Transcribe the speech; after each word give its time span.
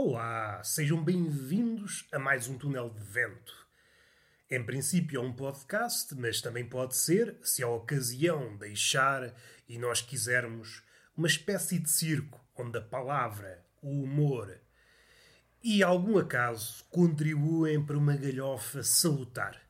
Olá, 0.00 0.62
sejam 0.62 1.02
bem-vindos 1.02 2.06
a 2.12 2.20
mais 2.20 2.46
um 2.46 2.56
túnel 2.56 2.88
de 2.88 3.02
vento. 3.02 3.66
Em 4.48 4.64
princípio 4.64 5.20
é 5.20 5.20
um 5.20 5.32
podcast, 5.32 6.14
mas 6.14 6.40
também 6.40 6.64
pode 6.64 6.96
ser, 6.96 7.36
se 7.42 7.64
a 7.64 7.68
ocasião 7.68 8.56
deixar 8.56 9.34
e 9.68 9.76
nós 9.76 10.00
quisermos, 10.00 10.84
uma 11.16 11.26
espécie 11.26 11.80
de 11.80 11.90
circo 11.90 12.40
onde 12.56 12.78
a 12.78 12.80
palavra, 12.80 13.66
o 13.82 14.04
humor 14.04 14.60
e 15.64 15.82
algum 15.82 16.16
acaso 16.16 16.84
contribuem 16.90 17.84
para 17.84 17.98
uma 17.98 18.16
galhofa 18.16 18.84
salutar. 18.84 19.60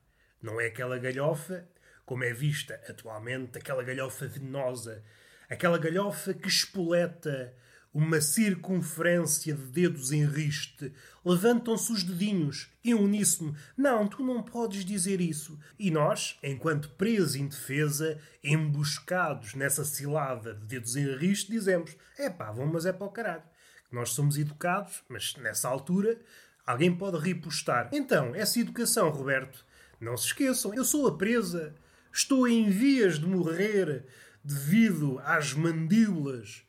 Não 0.42 0.60
é 0.60 0.66
aquela 0.66 0.98
galhofa, 0.98 1.66
como 2.04 2.22
é 2.22 2.34
vista 2.34 2.74
atualmente, 2.86 3.56
aquela 3.56 3.82
galhofa 3.82 4.28
venenosa, 4.28 5.02
aquela 5.48 5.78
galhofa 5.78 6.34
que 6.34 6.48
espoleta 6.48 7.56
uma 7.98 8.20
circunferência 8.20 9.52
de 9.52 9.62
dedos 9.64 10.12
em 10.12 10.24
riste. 10.24 10.92
Levantam-se 11.24 11.90
os 11.90 12.04
dedinhos, 12.04 12.70
em 12.84 12.94
uníssono. 12.94 13.56
Não, 13.76 14.06
tu 14.06 14.24
não 14.24 14.40
podes 14.40 14.84
dizer 14.84 15.20
isso. 15.20 15.58
E 15.76 15.90
nós, 15.90 16.38
enquanto 16.40 16.90
presos 16.90 17.34
em 17.34 17.48
defesa, 17.48 18.16
emboscados 18.42 19.54
nessa 19.54 19.84
cilada 19.84 20.54
de 20.54 20.64
dedos 20.64 20.94
em 20.94 21.12
riste, 21.16 21.50
dizemos: 21.50 21.96
é 22.16 22.30
pá, 22.30 22.52
vão, 22.52 22.66
mas 22.66 22.86
é 22.86 22.92
para 22.92 23.08
o 23.08 23.10
caralho. 23.10 23.42
Nós 23.90 24.10
somos 24.10 24.38
educados, 24.38 25.02
mas 25.08 25.34
nessa 25.34 25.68
altura 25.68 26.20
alguém 26.64 26.94
pode 26.94 27.18
ripostar. 27.18 27.90
Então, 27.92 28.32
essa 28.32 28.60
educação, 28.60 29.10
Roberto, 29.10 29.66
não 30.00 30.16
se 30.16 30.26
esqueçam, 30.26 30.72
eu 30.72 30.84
sou 30.84 31.08
a 31.08 31.18
presa. 31.18 31.74
Estou 32.12 32.46
em 32.46 32.70
vias 32.70 33.18
de 33.18 33.26
morrer 33.26 34.04
devido 34.44 35.20
às 35.24 35.52
mandíbulas 35.52 36.62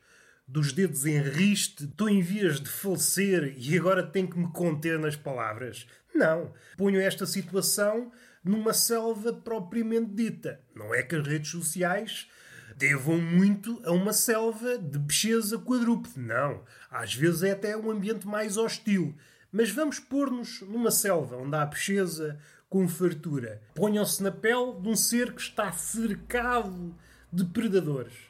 dos 0.50 0.72
dedos 0.72 1.06
em 1.06 1.22
riste, 1.22 1.84
estou 1.84 2.08
em 2.08 2.20
vias 2.20 2.60
de 2.60 2.68
falecer 2.68 3.54
e 3.56 3.78
agora 3.78 4.02
tenho 4.02 4.28
que 4.28 4.36
me 4.36 4.48
conter 4.48 4.98
nas 4.98 5.14
palavras. 5.14 5.86
Não. 6.12 6.52
Ponho 6.76 7.00
esta 7.00 7.24
situação 7.24 8.10
numa 8.42 8.72
selva 8.72 9.32
propriamente 9.32 10.10
dita. 10.12 10.60
Não 10.74 10.92
é 10.92 11.04
que 11.04 11.14
as 11.14 11.24
redes 11.24 11.50
sociais 11.52 12.28
devam 12.76 13.18
muito 13.18 13.80
a 13.84 13.92
uma 13.92 14.12
selva 14.12 14.76
de 14.76 14.98
bicheza 14.98 15.56
quadrúpede. 15.56 16.18
Não. 16.18 16.64
Às 16.90 17.14
vezes 17.14 17.44
é 17.44 17.52
até 17.52 17.76
um 17.76 17.88
ambiente 17.88 18.26
mais 18.26 18.56
hostil. 18.56 19.14
Mas 19.52 19.70
vamos 19.70 20.00
pôr-nos 20.00 20.62
numa 20.62 20.90
selva 20.90 21.36
onde 21.36 21.54
há 21.54 21.64
bicheza 21.64 22.40
com 22.68 22.88
fartura. 22.88 23.62
Ponham-se 23.74 24.20
na 24.20 24.32
pele 24.32 24.80
de 24.80 24.88
um 24.88 24.96
ser 24.96 25.32
que 25.32 25.42
está 25.42 25.70
cercado 25.70 26.92
de 27.32 27.44
predadores. 27.44 28.29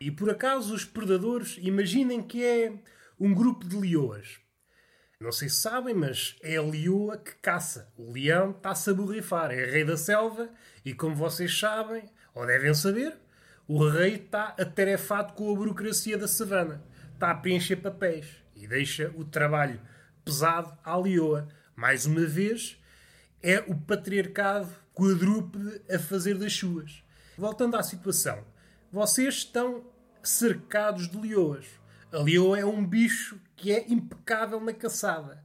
E 0.00 0.10
por 0.10 0.30
acaso 0.30 0.74
os 0.74 0.84
predadores, 0.84 1.56
imaginem 1.60 2.22
que 2.22 2.44
é 2.44 2.72
um 3.18 3.32
grupo 3.32 3.66
de 3.66 3.76
leoas. 3.76 4.38
Não 5.18 5.32
sei 5.32 5.48
se 5.48 5.56
sabem, 5.56 5.94
mas 5.94 6.36
é 6.42 6.56
a 6.56 6.62
leoa 6.62 7.16
que 7.16 7.34
caça. 7.36 7.90
O 7.96 8.12
leão 8.12 8.50
está-se 8.50 8.90
a 8.90 8.94
borrifar. 8.94 9.50
É 9.50 9.64
rei 9.64 9.84
da 9.84 9.96
selva 9.96 10.50
e, 10.84 10.92
como 10.92 11.16
vocês 11.16 11.58
sabem, 11.58 12.04
ou 12.34 12.46
devem 12.46 12.74
saber, 12.74 13.16
o 13.66 13.88
rei 13.88 14.16
está 14.16 14.48
atarefado 14.58 15.32
com 15.32 15.50
a 15.50 15.56
burocracia 15.56 16.18
da 16.18 16.28
savana. 16.28 16.84
Está 17.14 17.30
a 17.30 17.34
preencher 17.34 17.76
papéis 17.76 18.26
e 18.54 18.66
deixa 18.66 19.10
o 19.16 19.24
trabalho 19.24 19.80
pesado 20.22 20.76
à 20.84 20.94
leoa. 20.98 21.48
Mais 21.74 22.04
uma 22.04 22.26
vez, 22.26 22.78
é 23.42 23.60
o 23.60 23.74
patriarcado 23.74 24.68
quadrúpede 24.92 25.80
a 25.90 25.98
fazer 25.98 26.36
das 26.36 26.52
suas. 26.52 27.02
Voltando 27.38 27.76
à 27.76 27.82
situação. 27.82 28.44
Vocês 28.92 29.34
estão 29.34 29.84
cercados 30.22 31.08
de 31.08 31.18
leoas. 31.18 31.66
A 32.12 32.18
leoa 32.18 32.58
é 32.58 32.64
um 32.64 32.84
bicho 32.84 33.40
que 33.56 33.72
é 33.72 33.84
impecável 33.88 34.60
na 34.60 34.72
caçada. 34.72 35.44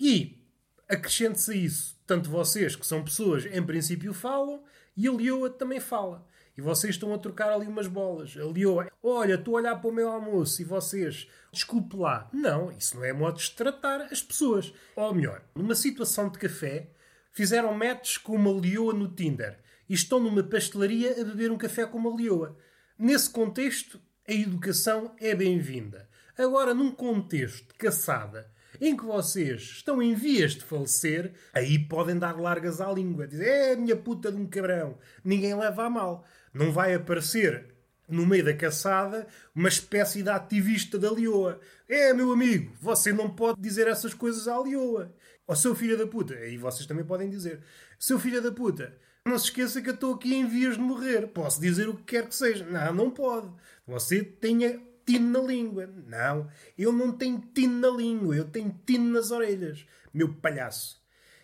E 0.00 0.42
acrescente-se 0.88 1.52
a 1.52 1.54
isso, 1.54 2.00
tanto 2.06 2.30
vocês, 2.30 2.74
que 2.74 2.86
são 2.86 3.04
pessoas, 3.04 3.46
em 3.46 3.62
princípio 3.62 4.12
falam, 4.12 4.62
e 4.96 5.06
a 5.06 5.12
leoa 5.12 5.50
também 5.50 5.80
fala. 5.80 6.26
E 6.56 6.60
vocês 6.60 6.94
estão 6.94 7.12
a 7.12 7.18
trocar 7.18 7.52
ali 7.52 7.66
umas 7.66 7.86
bolas. 7.86 8.36
A 8.36 8.44
leoa, 8.44 8.90
olha, 9.02 9.34
estou 9.34 9.56
a 9.56 9.60
olhar 9.60 9.76
para 9.76 9.90
o 9.90 9.92
meu 9.92 10.08
almoço 10.08 10.62
e 10.62 10.64
vocês, 10.64 11.28
desculpe 11.52 11.96
lá. 11.96 12.28
Não, 12.32 12.70
isso 12.70 12.96
não 12.96 13.04
é 13.04 13.12
modo 13.12 13.38
de 13.38 13.50
tratar 13.50 14.02
as 14.02 14.22
pessoas. 14.22 14.72
Ou 14.94 15.12
melhor, 15.12 15.42
numa 15.54 15.74
situação 15.74 16.28
de 16.28 16.38
café, 16.38 16.88
fizeram 17.32 17.74
matches 17.74 18.18
com 18.18 18.36
uma 18.36 18.52
leoa 18.52 18.94
no 18.94 19.08
Tinder 19.08 19.58
e 19.88 19.94
estão 19.94 20.20
numa 20.20 20.42
pastelaria 20.42 21.20
a 21.20 21.24
beber 21.24 21.50
um 21.50 21.58
café 21.58 21.86
com 21.86 21.98
uma 21.98 22.14
leoa. 22.14 22.56
Nesse 22.98 23.30
contexto, 23.30 24.00
a 24.26 24.32
educação 24.32 25.14
é 25.18 25.34
bem-vinda. 25.34 26.08
Agora, 26.36 26.74
num 26.74 26.90
contexto 26.90 27.68
de 27.68 27.74
caçada, 27.74 28.50
em 28.80 28.96
que 28.96 29.04
vocês 29.04 29.62
estão 29.62 30.02
em 30.02 30.14
vias 30.14 30.52
de 30.52 30.64
falecer, 30.64 31.32
aí 31.52 31.78
podem 31.78 32.18
dar 32.18 32.40
largas 32.40 32.80
à 32.80 32.90
língua. 32.90 33.26
Dizer, 33.26 33.48
é 33.48 33.76
minha 33.76 33.96
puta 33.96 34.32
de 34.32 34.38
um 34.38 34.46
cabrão. 34.46 34.98
Ninguém 35.24 35.54
leva 35.54 35.84
a 35.84 35.90
mal. 35.90 36.24
Não 36.52 36.72
vai 36.72 36.94
aparecer 36.94 37.74
no 38.08 38.26
meio 38.26 38.44
da 38.44 38.54
caçada 38.54 39.26
uma 39.54 39.68
espécie 39.68 40.22
de 40.22 40.30
ativista 40.30 40.98
da 40.98 41.10
leoa. 41.10 41.60
É, 41.88 42.12
meu 42.12 42.32
amigo, 42.32 42.72
você 42.80 43.12
não 43.12 43.30
pode 43.30 43.60
dizer 43.60 43.86
essas 43.86 44.14
coisas 44.14 44.48
à 44.48 44.58
leoa. 44.58 45.14
Ou 45.46 45.54
seu 45.54 45.74
filho 45.74 45.96
da 45.96 46.06
puta. 46.06 46.34
E 46.46 46.56
vocês 46.56 46.86
também 46.86 47.04
podem 47.04 47.28
dizer. 47.28 47.60
Seu 47.98 48.18
filho 48.18 48.42
da 48.42 48.50
puta, 48.50 48.96
não 49.26 49.38
se 49.38 49.46
esqueça 49.46 49.80
que 49.80 49.88
eu 49.88 49.94
estou 49.94 50.14
aqui 50.14 50.34
em 50.34 50.46
vias 50.46 50.76
de 50.76 50.80
morrer. 50.80 51.28
Posso 51.28 51.60
dizer 51.60 51.88
o 51.88 51.96
que 51.96 52.02
quer 52.02 52.28
que 52.28 52.34
seja. 52.34 52.64
Não, 52.64 52.92
não 52.92 53.10
pode. 53.10 53.50
Você 53.86 54.22
tenha 54.22 54.80
tino 55.06 55.30
na 55.30 55.46
língua. 55.46 55.86
Não, 55.86 56.48
eu 56.76 56.92
não 56.92 57.12
tenho 57.12 57.38
tino 57.54 57.78
na 57.78 57.96
língua. 57.96 58.36
Eu 58.36 58.44
tenho 58.44 58.78
tino 58.86 59.12
nas 59.12 59.30
orelhas. 59.30 59.86
Meu 60.12 60.32
palhaço. 60.34 61.02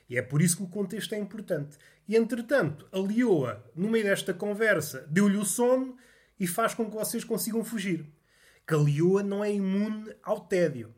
E 0.08 0.16
é 0.18 0.22
por 0.22 0.42
isso 0.42 0.56
que 0.56 0.62
o 0.62 0.68
contexto 0.68 1.14
é 1.14 1.18
importante. 1.18 1.78
E 2.08 2.16
entretanto, 2.16 2.88
a 2.90 2.98
Leoa, 2.98 3.64
no 3.76 3.88
meio 3.88 4.04
desta 4.04 4.34
conversa, 4.34 5.06
deu-lhe 5.08 5.36
o 5.36 5.44
sono 5.44 5.96
e 6.38 6.46
faz 6.46 6.74
com 6.74 6.90
que 6.90 6.96
vocês 6.96 7.22
consigam 7.22 7.62
fugir. 7.62 8.04
Que 8.66 8.74
a 8.74 8.78
Leoa 8.78 9.22
não 9.22 9.44
é 9.44 9.52
imune 9.52 10.12
ao 10.22 10.40
tédio. 10.40 10.92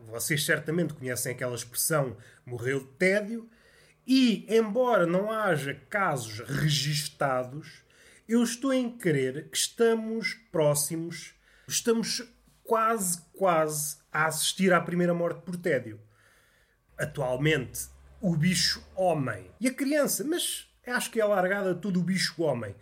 Vocês 0.00 0.44
certamente 0.44 0.94
conhecem 0.94 1.32
aquela 1.32 1.56
expressão 1.56 2.16
morreu 2.46 2.80
de 2.80 2.90
tédio 2.92 3.50
e, 4.06 4.46
embora 4.48 5.06
não 5.06 5.30
haja 5.30 5.74
casos 5.90 6.38
registados, 6.38 7.82
eu 8.28 8.42
estou 8.42 8.72
em 8.72 8.96
crer 8.96 9.50
que 9.50 9.56
estamos 9.56 10.34
próximos, 10.52 11.34
estamos 11.66 12.22
quase, 12.62 13.20
quase 13.32 13.96
a 14.12 14.26
assistir 14.26 14.72
à 14.72 14.80
primeira 14.80 15.12
morte 15.12 15.42
por 15.42 15.56
tédio. 15.56 16.00
Atualmente, 16.96 17.88
o 18.20 18.36
bicho 18.36 18.86
homem 18.94 19.50
e 19.60 19.66
a 19.66 19.74
criança, 19.74 20.22
mas 20.22 20.68
acho 20.86 21.10
que 21.10 21.20
é 21.20 21.24
largada 21.24 21.74
todo 21.74 21.98
o 21.98 22.04
bicho 22.04 22.40
homem. 22.42 22.74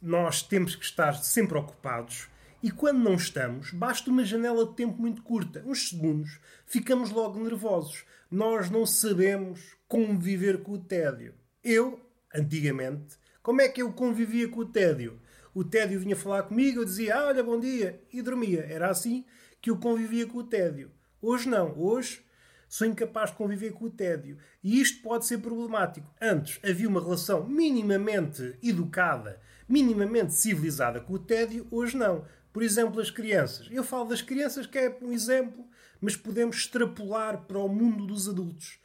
Nós 0.00 0.42
temos 0.42 0.76
que 0.76 0.84
estar 0.84 1.14
sempre 1.14 1.56
ocupados 1.56 2.28
e 2.62 2.70
quando 2.70 2.98
não 2.98 3.14
estamos, 3.14 3.72
basta 3.72 4.10
uma 4.10 4.24
janela 4.24 4.66
de 4.66 4.74
tempo 4.74 5.00
muito 5.00 5.22
curta, 5.22 5.62
uns 5.66 5.88
segundos, 5.88 6.38
ficamos 6.66 7.10
logo 7.10 7.42
nervosos. 7.42 8.04
Nós 8.30 8.70
não 8.70 8.84
sabemos 8.84 9.76
conviver 9.88 10.62
com 10.62 10.72
o 10.72 10.78
tédio. 10.78 11.34
Eu, 11.64 11.98
antigamente, 12.34 13.18
como 13.42 13.62
é 13.62 13.68
que 13.68 13.80
eu 13.80 13.92
convivia 13.92 14.46
com 14.48 14.60
o 14.60 14.66
tédio? 14.66 15.18
O 15.54 15.64
tédio 15.64 15.98
vinha 15.98 16.14
falar 16.14 16.42
comigo, 16.42 16.80
eu 16.80 16.84
dizia, 16.84 17.16
ah, 17.16 17.26
olha, 17.28 17.42
bom 17.42 17.58
dia, 17.58 18.00
e 18.12 18.20
dormia. 18.20 18.66
Era 18.68 18.90
assim 18.90 19.24
que 19.60 19.70
eu 19.70 19.78
convivia 19.78 20.26
com 20.26 20.38
o 20.38 20.44
tédio. 20.44 20.90
Hoje 21.20 21.48
não. 21.48 21.76
Hoje 21.78 22.22
sou 22.68 22.86
incapaz 22.86 23.30
de 23.30 23.36
conviver 23.36 23.72
com 23.72 23.86
o 23.86 23.90
tédio. 23.90 24.38
E 24.62 24.80
isto 24.80 25.02
pode 25.02 25.26
ser 25.26 25.38
problemático. 25.38 26.08
Antes 26.20 26.60
havia 26.62 26.88
uma 26.88 27.00
relação 27.00 27.46
minimamente 27.48 28.56
educada, 28.62 29.40
minimamente 29.68 30.34
civilizada 30.34 31.00
com 31.00 31.14
o 31.14 31.18
tédio, 31.18 31.66
hoje 31.70 31.96
não. 31.96 32.24
Por 32.52 32.62
exemplo, 32.62 33.00
as 33.00 33.10
crianças. 33.10 33.68
Eu 33.70 33.84
falo 33.84 34.06
das 34.06 34.22
crianças 34.22 34.66
que 34.66 34.78
é 34.78 34.98
um 35.02 35.12
exemplo, 35.12 35.64
mas 36.00 36.16
podemos 36.16 36.56
extrapolar 36.56 37.42
para 37.42 37.58
o 37.58 37.68
mundo 37.68 38.06
dos 38.06 38.28
adultos. 38.28 38.78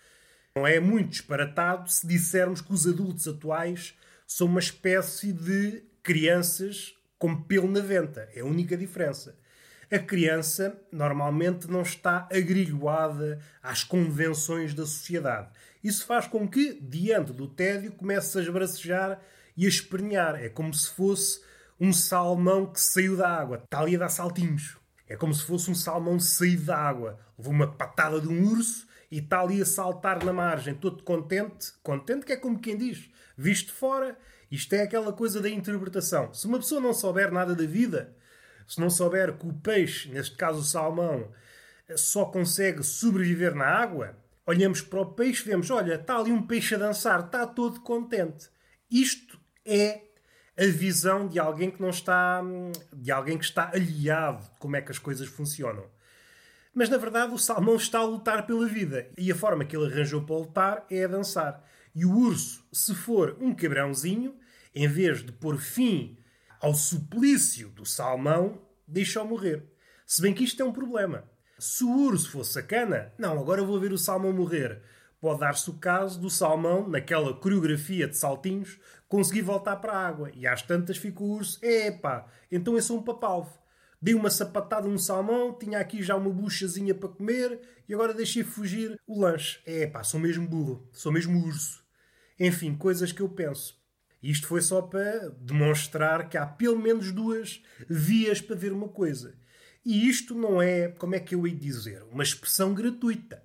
Não 0.56 0.66
é 0.66 0.80
muito 0.80 1.10
disparatado 1.10 1.92
se 1.92 2.08
dissermos 2.08 2.62
que 2.62 2.72
os 2.72 2.88
adultos 2.88 3.28
atuais 3.28 3.94
são 4.28 4.48
uma 4.48 4.60
espécie 4.60 5.34
de 5.34 5.84
crianças 6.02 6.96
com 7.18 7.44
pelo 7.44 7.68
na 7.68 7.82
venta. 7.82 8.30
É 8.34 8.42
a 8.42 8.46
única 8.46 8.78
diferença. 8.78 9.38
A 9.92 10.00
criança 10.00 10.80
normalmente 10.92 11.70
não 11.70 11.82
está 11.82 12.28
agrilhoada 12.32 13.40
às 13.62 13.84
convenções 13.84 14.74
da 14.74 14.86
sociedade. 14.86 15.50
Isso 15.84 16.06
faz 16.06 16.28
com 16.28 16.48
que, 16.48 16.74
diante 16.82 17.32
do 17.32 17.48
tédio, 17.48 17.92
comece 17.92 18.38
a 18.38 18.42
esbracejar 18.42 19.22
e 19.56 19.66
a 19.66 19.70
espernear. 19.70 20.36
É 20.44 20.50
como 20.50 20.74
se 20.74 20.90
fosse 20.90 21.42
um 21.80 21.92
salmão 21.92 22.66
que 22.66 22.80
saiu 22.80 23.18
da 23.18 23.30
água. 23.30 23.62
Está 23.64 23.80
ali 23.80 23.96
a 23.96 24.00
dar 24.00 24.10
saltinhos. 24.10 24.78
É 25.08 25.16
como 25.16 25.34
se 25.34 25.44
fosse 25.44 25.70
um 25.70 25.76
salmão 25.76 26.20
saído 26.20 26.66
da 26.66 26.78
água. 26.78 27.20
Levou 27.38 27.54
uma 27.54 27.68
patada 27.68 28.20
de 28.20 28.28
um 28.28 28.48
urso 28.52 28.88
e 29.12 29.20
está 29.20 29.42
ali 29.42 29.62
a 29.62 29.66
saltar 29.66 30.24
na 30.24 30.34
margem, 30.34 30.74
todo 30.74 31.04
contente. 31.04 31.74
Contente 31.84 32.26
que 32.26 32.34
é 32.34 32.38
como 32.38 32.60
quem 32.60 32.78
diz, 32.78 33.10
visto 33.38 33.74
fora. 33.74 34.18
Isto 34.50 34.74
é 34.74 34.84
aquela 34.84 35.12
coisa 35.12 35.42
da 35.42 35.50
interpretação. 35.50 36.34
Se 36.34 36.48
uma 36.48 36.60
pessoa 36.60 36.82
não 36.82 36.94
souber 36.94 37.32
nada 37.32 37.56
da 37.56 37.66
vida, 37.66 38.16
se 38.68 38.80
não 38.80 38.90
souber 38.90 39.38
que 39.38 39.48
o 39.48 39.54
peixe, 39.54 40.10
neste 40.10 40.36
caso 40.36 40.60
o 40.60 40.64
salmão, 40.64 41.32
só 41.96 42.26
consegue 42.26 42.84
sobreviver 42.84 43.54
na 43.54 43.66
água, 43.66 44.18
olhamos 44.46 44.82
para 44.82 45.02
o 45.02 45.14
peixe 45.14 45.44
e 45.44 45.46
vemos: 45.46 45.70
olha, 45.70 45.96
está 45.96 46.18
ali 46.18 46.32
um 46.32 46.46
peixe 46.46 46.76
a 46.76 46.80
dançar, 46.80 47.26
está 47.26 47.46
todo 47.46 47.82
contente. 47.82 48.50
Isto 48.90 49.40
é 49.64 50.05
a 50.58 50.66
visão 50.66 51.28
de 51.28 51.40
alguém 51.40 51.70
que 51.70 51.82
não 51.82 51.90
está. 51.90 52.42
de 52.94 53.12
alguém 53.12 53.38
que 53.38 53.46
está 53.46 53.72
aliado 53.74 54.44
de 54.44 54.60
como 54.60 54.76
é 54.76 54.82
que 54.82 54.92
as 54.92 55.00
coisas 55.00 55.28
funcionam. 55.28 55.86
Mas 56.74 56.90
na 56.90 56.98
verdade 56.98 57.34
o 57.34 57.38
salmão 57.38 57.76
está 57.76 58.00
a 58.00 58.06
lutar 58.06 58.46
pela 58.46 58.68
vida 58.68 59.08
e 59.18 59.32
a 59.32 59.36
forma 59.36 59.64
que 59.64 59.76
ele 59.76 59.92
arranjou 59.92 60.22
para 60.24 60.36
lutar 60.36 60.86
é 60.90 61.06
a 61.06 61.08
dançar. 61.08 61.64
E 61.94 62.06
o 62.06 62.14
urso, 62.14 62.66
se 62.74 62.94
for 62.94 63.38
um 63.40 63.56
cabrãozinho, 63.56 64.36
em 64.74 64.88
vez 64.88 65.24
de 65.24 65.32
pôr 65.32 65.58
fim 65.58 66.18
ao 66.60 66.74
suplício 66.74 67.70
do 67.70 67.86
salmão, 67.86 68.62
deixa-o 68.86 69.26
morrer. 69.26 69.64
Se 70.06 70.22
bem 70.22 70.34
que 70.34 70.44
isto 70.44 70.62
é 70.62 70.66
um 70.66 70.74
problema. 70.74 71.24
Se 71.58 71.86
o 71.86 71.90
urso 71.90 72.30
fosse 72.30 72.54
sacana, 72.54 73.14
não, 73.18 73.40
agora 73.40 73.64
vou 73.64 73.80
ver 73.80 73.94
o 73.94 73.98
salmão 73.98 74.34
morrer. 74.34 74.82
Pode 75.26 75.40
dar-se 75.40 75.68
o 75.72 75.74
caso 75.74 76.22
do 76.22 76.30
salmão, 76.30 76.88
naquela 76.88 77.34
coreografia 77.34 78.08
de 78.08 78.16
saltinhos, 78.16 78.78
conseguir 79.08 79.42
voltar 79.42 79.78
para 79.78 79.94
a 79.94 80.08
água. 80.08 80.30
E 80.36 80.46
às 80.46 80.62
tantas 80.62 80.98
fica 80.98 81.24
o 81.24 81.32
urso, 81.32 81.58
epá, 81.66 82.28
então 82.52 82.76
eu 82.76 82.82
sou 82.84 83.00
um 83.00 83.02
papalvo. 83.02 83.52
Dei 84.00 84.14
uma 84.14 84.30
sapatada 84.30 84.88
no 84.88 85.00
salmão, 85.00 85.58
tinha 85.58 85.80
aqui 85.80 86.04
já 86.04 86.16
uma 86.16 86.30
buchazinha 86.30 86.94
para 86.94 87.10
comer 87.10 87.60
e 87.90 87.94
agora 87.96 88.14
deixei 88.14 88.44
fugir 88.44 89.02
o 89.08 89.20
lanche. 89.20 89.60
É 89.66 89.88
pá, 89.88 90.04
sou 90.04 90.20
mesmo 90.20 90.48
burro, 90.48 90.88
sou 90.94 91.12
mesmo 91.12 91.44
urso. 91.44 91.84
Enfim, 92.40 92.76
coisas 92.76 93.12
que 93.12 93.24
eu 93.24 93.30
penso. 93.30 93.82
Isto 94.22 94.46
foi 94.46 94.62
só 94.62 94.84
para 94.84 95.30
demonstrar 95.42 96.30
que 96.30 96.38
há 96.38 96.46
pelo 96.46 96.78
menos 96.78 97.12
duas 97.12 97.64
vias 97.90 98.40
para 98.42 98.56
ver 98.56 98.72
uma 98.72 98.90
coisa. 98.90 99.36
E 99.84 100.08
isto 100.08 100.36
não 100.36 100.62
é, 100.62 100.90
como 100.90 101.16
é 101.16 101.20
que 101.20 101.34
eu 101.34 101.48
ia 101.48 101.56
dizer, 101.56 102.04
uma 102.12 102.22
expressão 102.22 102.76
gratuita. 102.76 103.44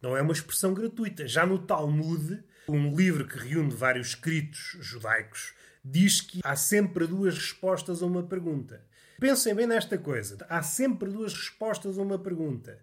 Não 0.00 0.16
é 0.16 0.22
uma 0.22 0.32
expressão 0.32 0.74
gratuita. 0.74 1.26
Já 1.26 1.46
no 1.46 1.58
Talmud, 1.58 2.42
um 2.68 2.94
livro 2.94 3.26
que 3.26 3.38
reúne 3.38 3.74
vários 3.74 4.08
escritos 4.08 4.76
judaicos, 4.80 5.54
diz 5.84 6.20
que 6.20 6.40
há 6.42 6.56
sempre 6.56 7.06
duas 7.06 7.34
respostas 7.34 8.02
a 8.02 8.06
uma 8.06 8.22
pergunta. 8.22 8.84
Pensem 9.18 9.54
bem 9.54 9.66
nesta 9.66 9.96
coisa. 9.96 10.36
Há 10.48 10.62
sempre 10.62 11.10
duas 11.10 11.32
respostas 11.32 11.98
a 11.98 12.02
uma 12.02 12.18
pergunta. 12.18 12.78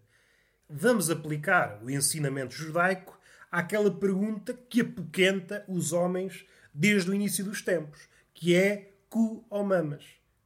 Vamos 0.70 1.10
aplicar 1.10 1.80
o 1.84 1.90
ensinamento 1.90 2.56
judaico 2.56 3.20
àquela 3.52 3.92
pergunta 3.92 4.54
que 4.68 4.82
apoquenta 4.82 5.64
os 5.68 5.94
homens 5.94 6.46
desde 6.74 7.12
o 7.12 7.14
início 7.14 7.46
dos 7.46 7.62
tempos, 7.62 8.10
que 8.34 8.56
é 8.56 8.94
cu 9.10 9.46
ou 9.50 9.64
mamas. 9.64 10.04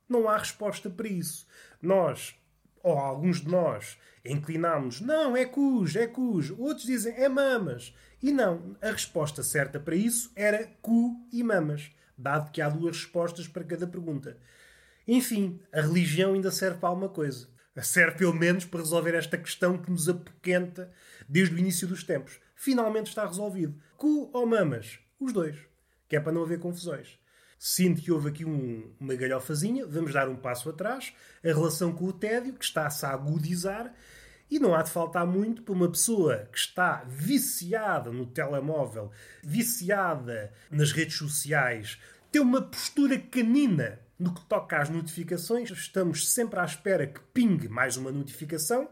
Não 0.09 0.27
há 0.27 0.37
resposta 0.37 0.89
para 0.89 1.07
isso. 1.07 1.47
Nós, 1.81 2.35
ou 2.83 2.97
alguns 2.97 3.39
de 3.39 3.47
nós, 3.47 3.97
inclinamos, 4.31 5.01
não, 5.01 5.35
é 5.35 5.45
cus, 5.45 5.95
é 5.95 6.07
cus. 6.07 6.51
Outros 6.51 6.85
dizem, 6.85 7.13
é 7.15 7.27
mamas. 7.29 7.93
E 8.21 8.31
não, 8.31 8.75
a 8.81 8.91
resposta 8.91 9.43
certa 9.43 9.79
para 9.79 9.95
isso 9.95 10.31
era 10.35 10.67
cu 10.81 11.27
e 11.31 11.43
mamas, 11.43 11.91
dado 12.17 12.51
que 12.51 12.61
há 12.61 12.69
duas 12.69 12.97
respostas 12.97 13.47
para 13.47 13.63
cada 13.63 13.87
pergunta. 13.87 14.37
Enfim, 15.07 15.59
a 15.71 15.81
religião 15.81 16.33
ainda 16.33 16.51
serve 16.51 16.79
para 16.79 16.89
alguma 16.89 17.09
coisa. 17.09 17.47
Serve 17.83 18.17
pelo 18.17 18.33
menos 18.33 18.65
para 18.65 18.79
resolver 18.79 19.13
esta 19.13 19.37
questão 19.37 19.77
que 19.77 19.91
nos 19.91 20.09
apoquenta 20.09 20.91
desde 21.29 21.53
o 21.53 21.59
início 21.59 21.87
dos 21.87 22.03
tempos. 22.03 22.39
Finalmente 22.55 23.07
está 23.07 23.25
resolvido. 23.25 23.79
Cu 23.95 24.31
ou 24.33 24.45
mamas? 24.47 24.99
Os 25.19 25.31
dois. 25.31 25.55
Que 26.09 26.15
é 26.15 26.19
para 26.19 26.31
não 26.31 26.41
haver 26.41 26.59
confusões. 26.59 27.19
Sinto 27.59 28.01
que 28.01 28.11
houve 28.11 28.29
aqui 28.29 28.45
um, 28.45 28.93
uma 28.99 29.15
galhofazinha, 29.15 29.85
vamos 29.85 30.13
dar 30.13 30.27
um 30.29 30.35
passo 30.35 30.69
atrás. 30.69 31.13
A 31.43 31.47
relação 31.47 31.91
com 31.91 32.05
o 32.05 32.13
tédio, 32.13 32.53
que 32.53 32.65
está-se 32.65 33.05
a 33.05 33.09
agudizar, 33.09 33.93
e 34.49 34.59
não 34.59 34.73
há 34.73 34.81
de 34.81 34.91
faltar 34.91 35.25
muito 35.25 35.61
para 35.61 35.73
uma 35.73 35.89
pessoa 35.89 36.47
que 36.51 36.57
está 36.57 37.03
viciada 37.07 38.11
no 38.11 38.25
telemóvel, 38.25 39.11
viciada 39.43 40.53
nas 40.71 40.91
redes 40.91 41.17
sociais, 41.17 41.99
ter 42.31 42.39
uma 42.39 42.61
postura 42.61 43.19
canina 43.19 43.99
no 44.17 44.33
que 44.33 44.45
toca 44.45 44.79
às 44.79 44.89
notificações, 44.89 45.69
estamos 45.69 46.29
sempre 46.29 46.59
à 46.59 46.65
espera 46.65 47.05
que 47.05 47.19
pingue 47.33 47.67
mais 47.67 47.97
uma 47.97 48.11
notificação. 48.11 48.89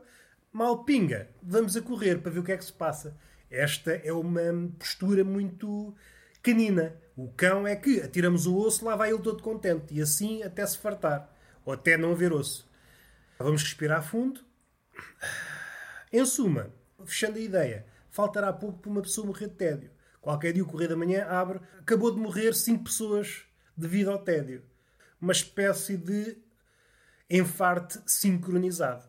Mal 0.54 0.84
pinga, 0.84 1.30
vamos 1.42 1.76
a 1.76 1.82
correr 1.82 2.20
para 2.20 2.32
ver 2.32 2.40
o 2.40 2.44
que 2.44 2.52
é 2.52 2.58
que 2.58 2.66
se 2.66 2.74
passa. 2.74 3.18
Esta 3.50 3.92
é 3.92 4.14
uma 4.14 4.70
postura 4.78 5.24
muito 5.24 5.96
canina. 6.44 6.96
O 7.16 7.30
cão 7.30 7.66
é 7.66 7.76
que 7.76 8.02
atiramos 8.02 8.46
o 8.46 8.56
osso, 8.58 8.86
lá 8.86 8.96
vai 8.96 9.10
ele 9.10 9.22
todo 9.22 9.42
contente. 9.42 9.94
E 9.94 10.02
assim 10.02 10.44
até 10.44 10.66
se 10.66 10.78
fartar. 10.78 11.30
Ou 11.66 11.74
até 11.74 11.98
não 11.98 12.12
haver 12.12 12.32
osso. 12.32 12.70
Vamos 13.40 13.64
respirar 13.64 14.04
fundo. 14.04 14.42
Em 16.12 16.26
suma, 16.26 16.74
fechando 17.06 17.38
a 17.38 17.42
ideia, 17.42 17.86
faltará 18.10 18.52
pouco 18.54 18.80
para 18.80 18.92
uma 18.92 19.02
pessoa 19.02 19.28
morrer 19.28 19.48
de 19.48 19.56
tédio. 19.56 19.92
Qualquer 20.22 20.54
dia 20.54 20.64
o 20.64 20.68
Correio 20.68 20.90
da 20.90 20.96
Manhã 20.96 21.26
abre, 21.28 21.60
acabou 21.80 22.12
de 22.12 22.20
morrer 22.20 22.54
5 22.54 22.84
pessoas 22.84 23.44
devido 23.78 24.12
ao 24.12 24.20
tédio 24.20 24.64
uma 25.20 25.32
espécie 25.32 25.98
de 25.98 26.38
enfarte 27.30 28.00
sincronizado. 28.06 29.08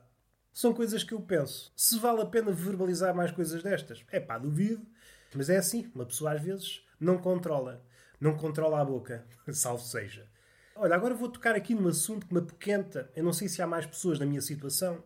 São 0.52 0.72
coisas 0.72 1.04
que 1.04 1.12
eu 1.12 1.20
penso. 1.20 1.70
Se 1.76 1.98
vale 1.98 2.22
a 2.22 2.26
pena 2.26 2.50
verbalizar 2.50 3.14
mais 3.14 3.30
coisas 3.30 3.62
destas? 3.62 4.02
É 4.10 4.18
pá, 4.18 4.38
duvido. 4.38 4.86
Mas 5.34 5.50
é 5.50 5.58
assim, 5.58 5.90
uma 5.94 6.06
pessoa 6.06 6.32
às 6.32 6.40
vezes 6.40 6.82
não 6.98 7.18
controla. 7.18 7.84
Não 8.18 8.34
controla 8.34 8.80
a 8.80 8.84
boca, 8.84 9.26
salvo 9.52 9.84
seja. 9.84 10.26
Olha, 10.74 10.94
agora 10.94 11.14
vou 11.14 11.28
tocar 11.28 11.54
aqui 11.54 11.74
num 11.74 11.88
assunto 11.88 12.26
que 12.26 12.32
me 12.32 12.40
apoquenta. 12.40 13.10
Eu 13.14 13.22
não 13.22 13.32
sei 13.32 13.48
se 13.48 13.60
há 13.60 13.66
mais 13.66 13.84
pessoas 13.84 14.18
na 14.18 14.24
minha 14.24 14.40
situação. 14.40 15.04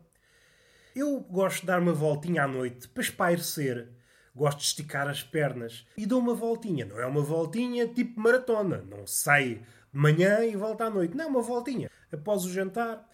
Eu 0.95 1.19
gosto 1.19 1.61
de 1.61 1.67
dar 1.67 1.79
uma 1.79 1.93
voltinha 1.93 2.43
à 2.43 2.47
noite 2.47 2.87
para 2.87 3.03
espairecer. 3.03 3.89
Gosto 4.35 4.59
de 4.59 4.65
esticar 4.65 5.07
as 5.07 5.23
pernas. 5.23 5.85
E 5.97 6.05
dou 6.05 6.19
uma 6.19 6.33
voltinha. 6.33 6.85
Não 6.85 6.99
é 6.99 7.05
uma 7.05 7.21
voltinha 7.21 7.87
tipo 7.87 8.19
maratona. 8.19 8.77
Não 8.89 9.05
sai 9.07 9.55
de 9.55 9.63
manhã 9.91 10.43
e 10.43 10.55
volta 10.55 10.85
à 10.85 10.89
noite. 10.89 11.15
Não, 11.15 11.29
uma 11.29 11.41
voltinha. 11.41 11.89
Após 12.11 12.45
o 12.45 12.51
jantar, 12.51 13.09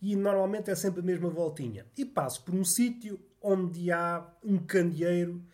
e 0.00 0.14
normalmente 0.14 0.70
é 0.70 0.74
sempre 0.74 1.00
a 1.00 1.04
mesma 1.04 1.28
voltinha. 1.28 1.86
E 1.96 2.04
passo 2.04 2.44
por 2.44 2.54
um 2.54 2.64
sítio 2.64 3.20
onde 3.40 3.90
há 3.90 4.26
um 4.42 4.58
candeeiro 4.58 5.44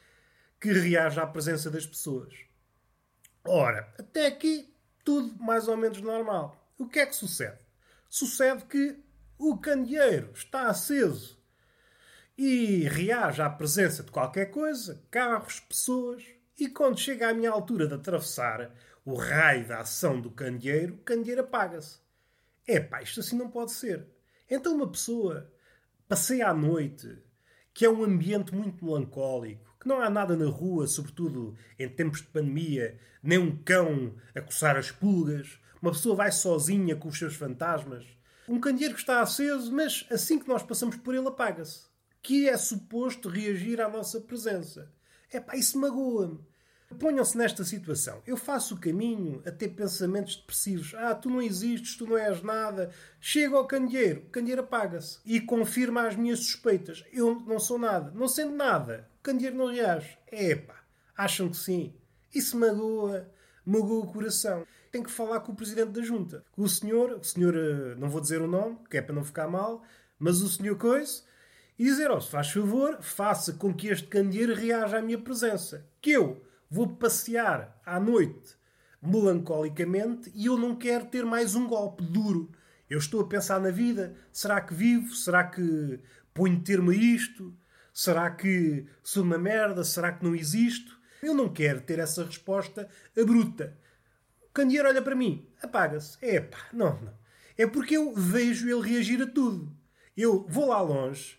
que 0.61 0.73
reage 0.73 1.21
à 1.21 1.27
presença 1.27 1.71
das 1.71 1.87
pessoas. 1.87 2.35
Ora, 3.45 3.93
até 3.99 4.27
aqui 4.27 4.75
tudo 5.05 5.43
mais 5.43 5.69
ou 5.69 5.77
menos 5.77 6.01
normal. 6.01 6.71
O 6.79 6.87
que 6.87 7.01
é 7.01 7.07
que 7.07 7.17
sucede? 7.17 7.59
Sucede 8.09 8.65
que 8.65 8.97
o 9.39 9.59
candeeiro 9.59 10.33
está 10.35 10.69
aceso 10.69 11.42
e 12.37 12.89
reage 12.89 13.43
à 13.43 13.51
presença 13.51 14.03
de 14.03 14.11
qualquer 14.11 14.47
coisa, 14.47 15.03
carros, 15.11 15.61
pessoas, 15.61 16.25
e 16.59 16.69
quando 16.69 16.99
chega 16.99 17.29
à 17.29 17.35
minha 17.35 17.51
altura 17.51 17.87
de 17.87 17.95
atravessar 17.95 18.75
o 19.05 19.15
raio 19.15 19.67
da 19.67 19.81
ação 19.81 20.21
do 20.21 20.31
candeeiro, 20.31 20.95
o 20.95 20.99
candeeiro 20.99 21.43
apaga-se. 21.43 21.99
É 22.67 22.79
pá, 22.81 23.03
isto 23.03 23.21
assim 23.21 23.37
não 23.37 23.51
pode 23.51 23.73
ser. 23.73 24.07
Então 24.49 24.75
uma 24.75 24.91
pessoa 24.91 25.51
passeia 26.09 26.49
à 26.49 26.55
noite, 26.55 27.19
que 27.75 27.85
é 27.85 27.91
um 27.91 28.05
ambiente 28.05 28.55
muito 28.55 28.85
melancólico, 28.85 29.77
que 29.81 29.89
não 29.89 30.01
há 30.01 30.09
nada 30.09 30.37
na 30.37 30.47
rua, 30.47 30.87
sobretudo 30.87 31.57
em 31.79 31.89
tempos 31.89 32.21
de 32.21 32.29
pandemia, 32.29 32.99
nem 33.23 33.39
um 33.39 33.57
cão 33.63 34.15
a 34.35 34.41
coçar 34.41 34.77
as 34.77 34.91
pulgas, 34.91 35.59
uma 35.81 35.91
pessoa 35.91 36.15
vai 36.15 36.31
sozinha 36.31 36.95
com 36.95 37.09
os 37.09 37.19
seus 37.19 37.35
fantasmas. 37.35 38.07
Um 38.49 38.61
candeeiro 38.61 38.95
que 38.95 39.01
está 39.01 39.21
aceso, 39.21 39.73
mas 39.73 40.07
assim 40.11 40.39
que 40.39 40.49
nós 40.49 40.63
passamos 40.63 40.97
por 40.97 41.15
ele 41.15 41.27
apaga-se. 41.27 41.92
Que 42.23 42.49
é 42.49 42.57
suposto 42.57 43.29
reagir 43.29 43.81
à 43.81 43.89
nossa 43.89 44.21
presença. 44.21 44.91
É 45.31 45.41
pá, 45.41 45.57
isso 45.57 45.79
magoa-me. 45.79 46.39
Ponham-se 46.99 47.37
nesta 47.37 47.65
situação. 47.65 48.23
Eu 48.27 48.37
faço 48.37 48.75
o 48.75 48.79
caminho 48.79 49.43
a 49.47 49.51
ter 49.51 49.69
pensamentos 49.69 50.37
depressivos. 50.37 50.95
Ah, 50.95 51.15
tu 51.15 51.31
não 51.31 51.41
existes, 51.41 51.97
tu 51.97 52.07
não 52.07 52.17
és 52.17 52.43
nada. 52.43 52.91
Chego 53.21 53.57
ao 53.57 53.67
candeeiro, 53.67 54.21
o 54.21 54.31
candeeiro 54.31 54.63
apaga-se 54.63 55.19
e 55.25 55.41
confirma 55.41 56.07
as 56.07 56.17
minhas 56.17 56.41
suspeitas. 56.41 57.05
Eu 57.13 57.41
não 57.47 57.59
sou 57.59 57.79
nada. 57.79 58.13
Não 58.15 58.29
sendo 58.29 58.55
nada, 58.55 59.09
o 59.21 59.23
candeeiro 59.23 59.57
não 59.57 59.73
reage. 59.73 60.19
Epá, 60.31 60.81
acham 61.17 61.49
que 61.49 61.57
sim. 61.57 61.95
Isso 62.35 62.59
magoa, 62.59 63.29
magoa 63.65 64.05
o 64.05 64.13
coração. 64.13 64.67
Tenho 64.91 65.05
que 65.05 65.11
falar 65.11 65.41
com 65.41 65.53
o 65.53 65.57
presidente 65.57 65.93
da 65.93 66.03
junta. 66.03 66.45
Com 66.53 66.63
o 66.63 66.69
senhor, 66.69 67.13
o 67.13 67.25
senhor, 67.25 67.55
eh, 67.55 67.95
não 67.97 68.11
vou 68.11 68.21
dizer 68.21 68.43
o 68.43 68.47
nome, 68.47 68.79
que 68.91 68.99
é 68.99 69.03
para 69.03 69.15
não 69.15 69.25
ficar 69.25 69.49
mal, 69.49 69.83
mas 70.19 70.43
o 70.43 70.49
senhor 70.49 70.77
Coisa, 70.77 71.23
e 71.79 71.85
dizer, 71.85 72.11
oh, 72.11 72.21
se 72.21 72.31
faz 72.31 72.51
favor, 72.51 72.99
faça 73.03 73.55
com 73.55 73.75
que 73.75 73.89
este 73.89 74.07
candeeiro 74.07 74.55
reaja 74.55 74.99
à 74.99 75.03
minha 75.03 75.19
presença. 75.19 75.87
Que 76.01 76.13
eu 76.13 76.43
vou 76.71 76.89
passear 76.89 77.81
à 77.85 77.99
noite 77.99 78.57
melancolicamente 79.03 80.31
e 80.35 80.47
eu 80.47 80.57
não 80.57 80.77
quero 80.77 81.07
ter 81.07 81.25
mais 81.25 81.55
um 81.55 81.67
golpe 81.67 82.05
duro. 82.05 82.51
Eu 82.89 82.99
estou 82.99 83.23
a 83.23 83.27
pensar 83.27 83.61
na 83.61 83.71
vida: 83.71 84.15
será 84.33 84.61
que 84.61 84.75
vivo? 84.75 85.15
Será 85.15 85.45
que 85.45 85.99
ponho 86.33 86.61
termo 86.61 86.91
a 86.91 86.95
isto? 86.95 87.55
Será 87.93 88.31
que 88.31 88.87
sou 89.03 89.23
uma 89.23 89.39
merda? 89.39 89.85
Será 89.85 90.13
que 90.13 90.25
não 90.25 90.35
existo? 90.35 90.99
Eu 91.23 91.35
não 91.35 91.49
quero 91.49 91.81
ter 91.81 91.99
essa 91.99 92.25
resposta 92.25 92.89
bruta. 93.15 93.77
O 94.43 94.53
candeeiro 94.53 94.89
olha 94.89 95.03
para 95.03 95.15
mim, 95.15 95.47
apaga-se. 95.63 96.17
É 96.21 96.41
pá, 96.41 96.69
não, 96.73 97.01
não. 97.01 97.15
É 97.57 97.67
porque 97.67 97.97
eu 97.97 98.15
vejo 98.15 98.69
ele 98.69 98.89
reagir 98.89 99.23
a 99.23 99.27
tudo. 99.27 99.75
Eu 100.17 100.47
vou 100.49 100.69
lá 100.69 100.81
longe, 100.81 101.39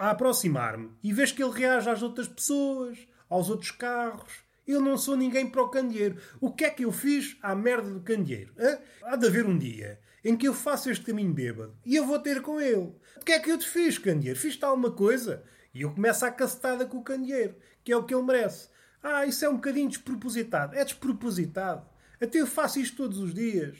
a 0.00 0.12
aproximar-me 0.12 0.90
e 1.02 1.12
vejo 1.12 1.34
que 1.34 1.44
ele 1.44 1.52
reage 1.52 1.90
às 1.90 2.02
outras 2.02 2.26
pessoas, 2.26 2.98
aos 3.28 3.50
outros 3.50 3.70
carros. 3.70 4.32
Eu 4.66 4.80
não 4.80 4.96
sou 4.96 5.14
ninguém 5.14 5.46
para 5.46 5.62
o 5.62 5.68
candeeiro. 5.68 6.16
O 6.40 6.50
que 6.50 6.64
é 6.64 6.70
que 6.70 6.86
eu 6.86 6.90
fiz 6.90 7.36
à 7.42 7.54
merda 7.54 7.90
do 7.90 8.00
candeeiro? 8.00 8.54
Hã? 8.58 8.78
Há 9.02 9.16
de 9.16 9.26
haver 9.26 9.44
um 9.44 9.58
dia 9.58 10.00
em 10.24 10.38
que 10.38 10.48
eu 10.48 10.54
faço 10.54 10.90
este 10.90 11.04
caminho 11.04 11.34
bêbado 11.34 11.76
e 11.84 11.96
eu 11.96 12.06
vou 12.06 12.18
ter 12.18 12.40
com 12.40 12.58
ele. 12.58 12.94
O 13.16 13.24
que 13.26 13.32
é 13.32 13.38
que 13.38 13.50
eu 13.50 13.58
te 13.58 13.68
fiz, 13.68 13.98
candeeiro? 13.98 14.38
Fiz-te 14.38 14.64
alguma 14.64 14.90
coisa? 14.90 15.44
E 15.74 15.82
eu 15.82 15.92
começo 15.92 16.24
a 16.24 16.30
cacetada 16.30 16.86
com 16.86 16.96
o 16.96 17.04
candeeiro, 17.04 17.54
que 17.84 17.92
é 17.92 17.96
o 17.96 18.04
que 18.04 18.14
ele 18.14 18.22
merece. 18.22 18.70
Ah, 19.02 19.26
isso 19.26 19.44
é 19.44 19.50
um 19.50 19.56
bocadinho 19.56 19.88
despropositado. 19.90 20.74
É 20.74 20.82
despropositado. 20.82 21.86
Até 22.18 22.40
eu 22.40 22.46
faço 22.46 22.80
isto 22.80 22.96
todos 22.96 23.18
os 23.18 23.34
dias. 23.34 23.76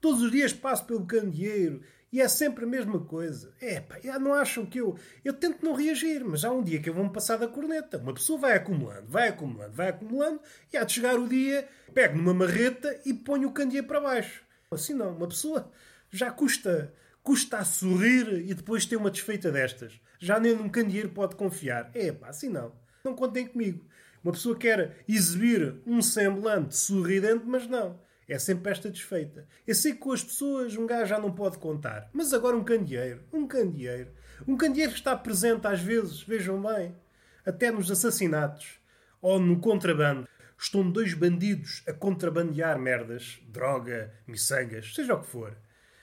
Todos 0.00 0.20
os 0.20 0.32
dias 0.32 0.52
passo 0.52 0.84
pelo 0.84 1.06
candeeiro 1.06 1.80
e 2.12 2.20
é 2.20 2.28
sempre 2.28 2.64
a 2.64 2.68
mesma 2.68 3.00
coisa. 3.00 3.54
É, 3.60 3.80
pá, 3.80 3.96
não 4.18 4.34
acham 4.34 4.66
que 4.66 4.80
eu. 4.80 4.96
Eu 5.24 5.32
tento 5.32 5.64
não 5.64 5.74
reagir, 5.74 6.24
mas 6.24 6.44
há 6.44 6.50
um 6.50 6.62
dia 6.62 6.80
que 6.80 6.90
eu 6.90 6.94
vou 6.94 7.04
me 7.04 7.12
passar 7.12 7.36
da 7.36 7.46
corneta. 7.46 7.98
Uma 7.98 8.14
pessoa 8.14 8.38
vai 8.38 8.56
acumulando, 8.56 9.06
vai 9.06 9.28
acumulando, 9.28 9.72
vai 9.72 9.88
acumulando 9.88 10.40
e 10.72 10.76
há 10.76 10.84
de 10.84 10.92
chegar 10.92 11.18
o 11.18 11.28
dia, 11.28 11.68
pego 11.94 12.16
numa 12.16 12.34
marreta 12.34 13.00
e 13.04 13.14
ponho 13.14 13.48
o 13.48 13.52
candeeiro 13.52 13.86
para 13.86 14.00
baixo. 14.00 14.42
Assim 14.70 14.94
não, 14.94 15.16
uma 15.16 15.28
pessoa 15.28 15.70
já 16.10 16.30
custa, 16.30 16.92
custa 17.22 17.58
a 17.58 17.64
sorrir 17.64 18.44
e 18.48 18.54
depois 18.54 18.86
ter 18.86 18.96
uma 18.96 19.10
desfeita 19.10 19.50
destas. 19.52 20.00
Já 20.18 20.40
nem 20.40 20.54
num 20.54 20.68
candeeiro 20.68 21.10
pode 21.10 21.36
confiar. 21.36 21.90
É, 21.94 22.10
pá, 22.10 22.28
assim 22.28 22.48
não. 22.48 22.72
Não 23.04 23.14
contem 23.14 23.46
comigo. 23.46 23.84
Uma 24.22 24.32
pessoa 24.32 24.56
quer 24.56 25.02
exibir 25.08 25.80
um 25.86 26.02
semblante 26.02 26.76
sorridente, 26.76 27.44
mas 27.46 27.66
não. 27.66 27.98
É 28.30 28.38
sempre 28.38 28.70
esta 28.70 28.88
desfeita. 28.88 29.44
Eu 29.66 29.74
sei 29.74 29.92
que 29.92 29.98
com 29.98 30.12
as 30.12 30.22
pessoas 30.22 30.76
um 30.76 30.86
gajo 30.86 31.06
já 31.06 31.18
não 31.18 31.32
pode 31.32 31.58
contar. 31.58 32.08
Mas 32.12 32.32
agora 32.32 32.56
um 32.56 32.62
candeeiro. 32.62 33.24
Um 33.32 33.44
candeeiro. 33.44 34.12
Um 34.46 34.56
candeeiro 34.56 34.92
que 34.92 34.98
está 34.98 35.16
presente 35.16 35.66
às 35.66 35.80
vezes, 35.80 36.22
vejam 36.22 36.62
bem, 36.62 36.94
até 37.44 37.72
nos 37.72 37.90
assassinatos 37.90 38.78
ou 39.20 39.40
no 39.40 39.58
contrabando. 39.58 40.28
Estão 40.56 40.88
dois 40.88 41.12
bandidos 41.12 41.82
a 41.88 41.92
contrabandear 41.92 42.78
merdas, 42.78 43.40
droga, 43.48 44.14
miçangas, 44.28 44.94
seja 44.94 45.14
o 45.14 45.20
que 45.20 45.26
for. 45.26 45.56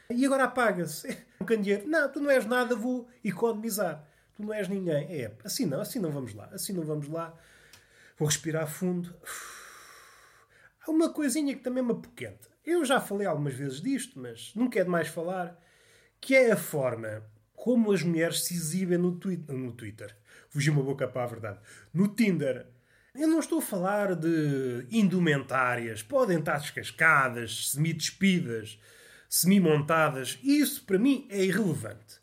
E 0.09 0.25
agora 0.25 0.43
apaga-se. 0.43 1.17
Um 1.39 1.45
candeeiro. 1.45 1.87
Não, 1.87 2.11
tu 2.11 2.19
não 2.19 2.29
és 2.29 2.45
nada, 2.45 2.75
vou 2.75 3.07
economizar. 3.23 4.03
Tu 4.35 4.43
não 4.43 4.53
és 4.53 4.67
ninguém. 4.67 5.05
É, 5.21 5.31
assim 5.45 5.65
não, 5.65 5.79
assim 5.79 5.99
não 5.99 6.11
vamos 6.11 6.33
lá. 6.33 6.49
Assim 6.51 6.73
não 6.73 6.83
vamos 6.83 7.07
lá. 7.07 7.33
Vou 8.17 8.27
respirar 8.27 8.67
fundo. 8.67 9.15
Uma 10.87 11.09
coisinha 11.09 11.53
que 11.53 11.63
também 11.63 11.83
me 11.83 11.91
apoquenta. 11.91 12.47
Eu 12.65 12.85
já 12.85 12.99
falei 12.99 13.27
algumas 13.27 13.53
vezes 13.53 13.81
disto, 13.81 14.19
mas 14.19 14.53
nunca 14.55 14.79
é 14.79 14.83
demais 14.83 15.09
falar, 15.09 15.59
que 16.19 16.33
é 16.33 16.51
a 16.51 16.57
forma 16.57 17.23
como 17.53 17.91
as 17.91 18.03
mulheres 18.03 18.45
se 18.45 18.53
exibem 18.53 18.97
no, 18.97 19.11
twi 19.19 19.43
no 19.49 19.73
Twitter. 19.73 20.15
Fugiu 20.49 20.71
uma 20.71 20.83
boca 20.83 21.07
para 21.07 21.23
a 21.23 21.27
verdade. 21.27 21.59
No 21.93 22.07
Tinder. 22.07 22.67
Eu 23.13 23.27
não 23.27 23.39
estou 23.39 23.59
a 23.59 23.63
falar 23.63 24.15
de 24.15 24.87
indumentárias. 24.91 26.03
Podem 26.03 26.39
estar 26.39 26.59
descascadas, 26.59 27.71
semi-despidas, 27.71 28.79
semi-montadas. 29.27 30.39
Isso, 30.43 30.85
para 30.85 30.99
mim, 30.99 31.27
é 31.29 31.43
irrelevante. 31.43 32.21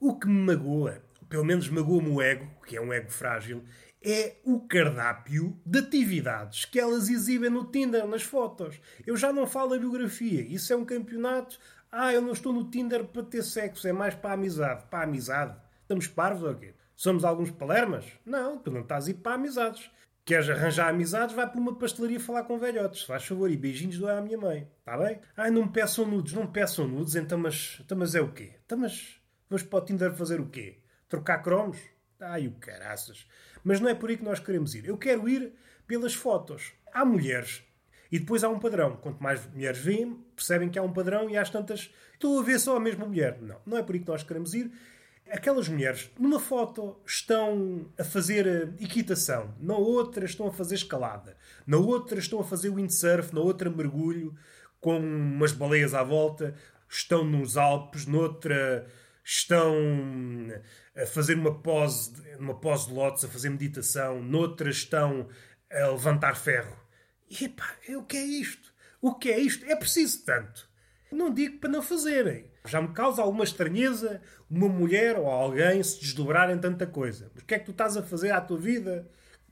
O 0.00 0.18
que 0.18 0.28
me 0.28 0.40
magoa, 0.54 1.02
pelo 1.28 1.44
menos 1.44 1.68
magoa-me 1.68 2.10
o 2.10 2.22
ego, 2.22 2.48
que 2.66 2.76
é 2.76 2.80
um 2.80 2.92
ego 2.92 3.10
frágil, 3.10 3.64
é 4.02 4.36
o 4.44 4.60
cardápio 4.60 5.60
de 5.66 5.80
atividades 5.80 6.64
que 6.64 6.78
elas 6.78 7.08
exibem 7.08 7.50
no 7.50 7.64
Tinder, 7.64 8.06
nas 8.06 8.22
fotos. 8.22 8.80
Eu 9.06 9.16
já 9.16 9.32
não 9.32 9.46
falo 9.46 9.70
da 9.70 9.78
biografia. 9.78 10.42
Isso 10.42 10.72
é 10.72 10.76
um 10.76 10.84
campeonato. 10.84 11.58
Ah, 11.90 12.12
eu 12.12 12.22
não 12.22 12.32
estou 12.32 12.52
no 12.52 12.70
Tinder 12.70 13.04
para 13.04 13.22
ter 13.22 13.42
sexo, 13.42 13.88
é 13.88 13.92
mais 13.92 14.14
para 14.14 14.30
a 14.30 14.34
amizade. 14.34 14.84
Para 14.90 15.00
a 15.00 15.02
amizade? 15.04 15.56
Estamos 15.82 16.06
parvos 16.06 16.42
ou 16.42 16.54
quê? 16.54 16.74
Somos 16.94 17.24
alguns 17.24 17.50
palermas? 17.50 18.04
Não, 18.24 18.58
tu 18.58 18.70
não 18.70 18.80
estás 18.80 19.06
a 19.06 19.10
ir 19.10 19.14
para 19.14 19.34
amizades. 19.34 19.90
Queres 20.24 20.50
arranjar 20.50 20.90
amizades? 20.90 21.34
Vai 21.34 21.50
para 21.50 21.58
uma 21.58 21.78
pastelaria 21.78 22.20
falar 22.20 22.44
com 22.44 22.58
velhotes. 22.58 23.02
Faz 23.02 23.24
favor 23.24 23.50
e 23.50 23.56
beijinhos 23.56 23.96
do 23.96 24.06
à 24.06 24.20
minha 24.20 24.36
mãe. 24.36 24.68
Está 24.80 24.98
bem? 24.98 25.18
Ai, 25.36 25.50
não 25.50 25.62
me 25.62 25.72
peçam 25.72 26.04
nudes. 26.04 26.34
Não 26.34 26.42
me 26.42 26.52
peçam 26.52 26.86
nudes. 26.86 27.14
Então 27.14 27.38
mas, 27.38 27.78
então, 27.80 27.96
mas 27.96 28.14
é 28.14 28.20
o 28.20 28.32
quê? 28.32 28.52
Então, 28.66 28.76
mas 28.76 29.18
vamos 29.48 29.62
para 29.62 29.78
o 29.78 29.84
Tinder 29.84 30.12
fazer 30.12 30.38
o 30.38 30.48
quê? 30.50 30.82
Trocar 31.08 31.42
cromos? 31.42 31.78
Ai, 32.20 32.46
o 32.46 32.52
caraças. 32.52 33.26
Mas 33.62 33.80
não 33.80 33.88
é 33.88 33.94
por 33.94 34.10
aí 34.10 34.16
que 34.16 34.24
nós 34.24 34.40
queremos 34.40 34.74
ir. 34.74 34.86
Eu 34.86 34.96
quero 34.96 35.28
ir 35.28 35.52
pelas 35.86 36.14
fotos. 36.14 36.72
Há 36.92 37.04
mulheres 37.04 37.62
e 38.10 38.18
depois 38.18 38.42
há 38.42 38.48
um 38.48 38.58
padrão. 38.58 38.96
Quanto 38.96 39.22
mais 39.22 39.46
mulheres 39.46 39.78
veem, 39.78 40.14
percebem 40.34 40.68
que 40.68 40.78
há 40.78 40.82
um 40.82 40.92
padrão 40.92 41.28
e 41.30 41.36
às 41.36 41.50
tantas. 41.50 41.92
Estou 42.14 42.38
a 42.38 42.42
ver 42.42 42.58
só 42.58 42.76
a 42.76 42.80
mesma 42.80 43.06
mulher. 43.06 43.38
Não, 43.40 43.60
não 43.64 43.78
é 43.78 43.82
por 43.82 43.94
aí 43.94 44.00
que 44.00 44.08
nós 44.08 44.22
queremos 44.22 44.54
ir. 44.54 44.70
Aquelas 45.30 45.68
mulheres, 45.68 46.10
numa 46.18 46.40
foto, 46.40 46.96
estão 47.04 47.86
a 47.98 48.02
fazer 48.02 48.46
eh, 48.46 48.68
equitação, 48.82 49.54
na 49.60 49.76
outra 49.76 50.24
estão 50.24 50.46
a 50.46 50.52
fazer 50.52 50.76
escalada, 50.76 51.36
na 51.66 51.76
outra 51.76 52.18
estão 52.18 52.40
a 52.40 52.44
fazer 52.44 52.70
windsurf, 52.70 53.34
na 53.34 53.42
outra 53.42 53.68
mergulho 53.68 54.34
com 54.80 54.96
umas 54.96 55.52
baleias 55.52 55.92
à 55.92 56.02
volta, 56.02 56.54
estão 56.88 57.24
nos 57.24 57.58
Alpes, 57.58 58.06
noutra 58.06 58.86
estão 59.30 59.76
a 60.96 61.04
fazer 61.04 61.34
uma 61.34 61.60
pose, 61.60 62.12
uma 62.38 62.58
pose 62.58 62.88
de 62.88 62.94
lótus, 62.94 63.24
a 63.26 63.28
fazer 63.28 63.50
meditação, 63.50 64.22
noutras 64.22 64.76
estão 64.76 65.28
a 65.70 65.86
levantar 65.88 66.34
ferro. 66.34 66.74
E 67.28 67.44
epá, 67.44 67.76
o 67.90 68.04
que 68.04 68.16
é 68.16 68.24
isto? 68.24 68.72
O 69.02 69.14
que 69.14 69.30
é 69.30 69.38
isto? 69.38 69.66
É 69.66 69.76
preciso 69.76 70.24
tanto. 70.24 70.66
Não 71.12 71.32
digo 71.32 71.58
para 71.58 71.70
não 71.70 71.82
fazerem. 71.82 72.50
Já 72.64 72.80
me 72.80 72.88
causa 72.88 73.20
alguma 73.20 73.44
estranheza 73.44 74.20
uma 74.50 74.68
mulher 74.68 75.18
ou 75.18 75.26
alguém 75.26 75.82
se 75.82 76.00
desdobrar 76.00 76.50
em 76.50 76.58
tanta 76.58 76.86
coisa. 76.86 77.30
Mas 77.34 77.42
o 77.42 77.46
que 77.46 77.54
é 77.54 77.58
que 77.58 77.66
tu 77.66 77.72
estás 77.72 77.98
a 77.98 78.02
fazer 78.02 78.30
à 78.30 78.40
tua 78.40 78.58
vida? 78.58 79.06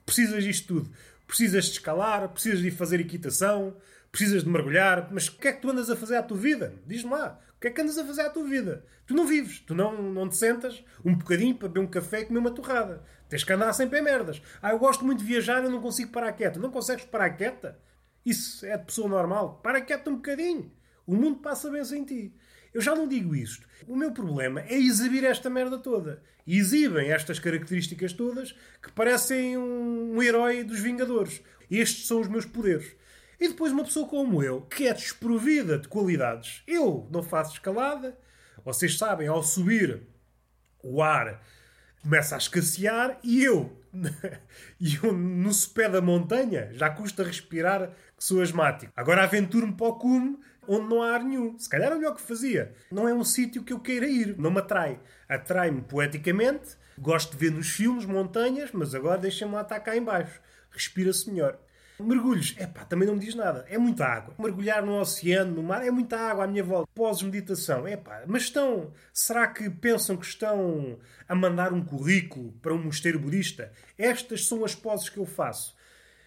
Precisas 0.05 0.43
disto 0.43 0.67
tudo. 0.67 0.91
Precisas 1.27 1.65
de 1.65 1.71
escalar, 1.73 2.27
precisas 2.29 2.59
de 2.61 2.71
fazer 2.71 2.99
equitação, 2.99 3.77
precisas 4.11 4.43
de 4.43 4.49
mergulhar. 4.49 5.09
Mas 5.11 5.27
o 5.27 5.37
que 5.37 5.47
é 5.47 5.53
que 5.53 5.61
tu 5.61 5.69
andas 5.69 5.89
a 5.89 5.95
fazer 5.95 6.15
à 6.15 6.23
tua 6.23 6.37
vida? 6.37 6.73
Diz-me 6.85 7.11
lá. 7.11 7.39
O 7.57 7.59
que 7.59 7.69
é 7.69 7.71
que 7.71 7.81
andas 7.81 7.97
a 7.97 8.05
fazer 8.05 8.21
à 8.21 8.29
tua 8.29 8.45
vida? 8.45 8.85
Tu 9.07 9.15
não 9.15 9.25
vives, 9.25 9.59
tu 9.61 9.73
não, 9.73 9.99
não 9.99 10.29
te 10.29 10.37
sentas 10.37 10.83
um 11.03 11.15
bocadinho 11.15 11.55
para 11.55 11.67
beber 11.67 11.79
um 11.79 11.87
café 11.87 12.21
e 12.21 12.25
comer 12.25 12.37
uma 12.37 12.51
torrada. 12.51 13.03
Tens 13.27 13.43
que 13.43 13.51
andar 13.51 13.73
sempre 13.73 13.97
em 13.97 14.03
merdas. 14.03 14.39
Ah, 14.61 14.71
eu 14.71 14.79
gosto 14.79 15.03
muito 15.03 15.19
de 15.19 15.25
viajar, 15.25 15.63
eu 15.63 15.71
não 15.71 15.81
consigo 15.81 16.11
parar 16.11 16.31
quieta. 16.33 16.59
Não 16.59 16.69
consegues 16.69 17.05
parar 17.05 17.31
quieta? 17.31 17.79
Isso 18.23 18.63
é 18.63 18.77
de 18.77 18.85
pessoa 18.85 19.09
normal. 19.09 19.59
Para 19.63 19.81
quieta 19.81 20.07
um 20.11 20.17
bocadinho. 20.17 20.71
O 21.05 21.15
mundo 21.15 21.39
passa 21.39 21.71
bem 21.71 21.83
sem 21.83 22.05
ti. 22.05 22.31
Eu 22.71 22.79
já 22.79 22.93
não 22.93 23.07
digo 23.07 23.35
isto. 23.35 23.67
O 23.87 23.95
meu 23.95 24.11
problema 24.11 24.61
é 24.61 24.75
exibir 24.77 25.23
esta 25.23 25.49
merda 25.49 25.79
toda. 25.79 26.21
E 26.45 26.59
exibem 26.59 27.09
estas 27.09 27.39
características 27.39 28.13
todas 28.13 28.51
que 28.83 28.91
parecem 28.91 29.57
um, 29.57 30.15
um 30.15 30.21
herói 30.21 30.63
dos 30.63 30.79
Vingadores. 30.79 31.41
Estes 31.71 32.05
são 32.05 32.21
os 32.21 32.27
meus 32.27 32.45
poderes. 32.45 32.95
E 33.39 33.47
depois 33.47 33.71
uma 33.71 33.83
pessoa 33.83 34.07
como 34.07 34.41
eu, 34.41 34.61
que 34.61 34.87
é 34.87 34.93
desprovida 34.93 35.77
de 35.77 35.87
qualidades. 35.87 36.63
Eu 36.67 37.07
não 37.11 37.21
faço 37.21 37.53
escalada. 37.53 38.17
Vocês 38.65 38.97
sabem, 38.97 39.27
ao 39.27 39.43
subir 39.43 40.01
o 40.83 41.01
ar 41.01 41.41
começa 42.01 42.35
a 42.35 42.37
escassear 42.37 43.19
e 43.23 43.43
eu, 43.43 43.81
e 44.79 44.95
eu 44.95 45.11
no 45.11 45.51
sopé 45.51 45.89
da 45.89 46.01
montanha, 46.01 46.69
já 46.73 46.89
custa 46.89 47.23
respirar 47.23 47.91
que 48.17 48.23
sou 48.23 48.41
asmático. 48.41 48.91
Agora 48.95 49.23
aventuro-me 49.23 49.73
para 49.73 49.87
o 49.87 49.95
cume 49.95 50.39
onde 50.67 50.87
não 50.87 51.01
há 51.01 51.13
ar 51.13 51.23
nenhum. 51.23 51.57
Se 51.57 51.69
calhar 51.69 51.91
é 51.91 51.95
o 51.95 51.97
melhor 51.97 52.15
que 52.15 52.21
fazia. 52.21 52.73
Não 52.91 53.07
é 53.07 53.13
um 53.13 53.23
sítio 53.23 53.63
que 53.63 53.73
eu 53.73 53.79
queira 53.79 54.07
ir. 54.07 54.37
Não 54.37 54.51
me 54.51 54.59
atrai. 54.59 54.99
Atrai-me 55.27 55.81
poeticamente. 55.81 56.75
Gosto 56.97 57.31
de 57.31 57.37
ver 57.37 57.51
nos 57.51 57.69
filmes 57.69 58.05
montanhas, 58.05 58.71
mas 58.73 58.93
agora 58.93 59.19
deixem-me 59.19 59.53
lá 59.53 59.61
estar 59.61 59.79
cá 59.79 59.95
em 59.95 60.03
baixo. 60.03 60.41
Respira-se 60.71 61.29
melhor. 61.29 61.57
Mergulhos, 61.99 62.53
é 62.59 62.67
pá, 62.67 62.85
também 62.85 63.07
não 63.07 63.15
me 63.15 63.21
diz 63.21 63.33
nada. 63.33 63.65
É 63.67 63.77
muita 63.77 64.05
água. 64.05 64.35
Mergulhar 64.37 64.85
no 64.85 64.99
oceano, 64.99 65.55
no 65.55 65.63
mar, 65.63 65.83
é 65.83 65.89
muita 65.89 66.17
água 66.17 66.43
à 66.43 66.47
minha 66.47 66.63
volta. 66.63 66.87
Pós-meditação, 66.93 67.87
é 67.87 67.97
pá. 67.97 68.23
Mas 68.27 68.43
estão. 68.43 68.91
Será 69.11 69.47
que 69.47 69.67
pensam 69.69 70.15
que 70.15 70.25
estão 70.25 70.99
a 71.27 71.33
mandar 71.33 71.73
um 71.73 71.83
currículo 71.83 72.51
para 72.61 72.73
um 72.73 72.83
mosteiro 72.83 73.19
budista? 73.19 73.71
Estas 73.97 74.45
são 74.45 74.63
as 74.63 74.75
poses 74.75 75.09
que 75.09 75.17
eu 75.17 75.25
faço. 75.25 75.75